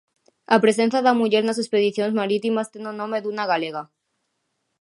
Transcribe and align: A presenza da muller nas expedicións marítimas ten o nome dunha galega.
A 0.55 0.57
presenza 0.63 0.99
da 1.05 1.13
muller 1.19 1.43
nas 1.45 1.61
expedicións 1.63 2.13
marítimas 2.21 2.69
ten 2.73 2.83
o 2.91 2.97
nome 3.01 3.17
dunha 3.21 3.45
galega. 3.51 3.83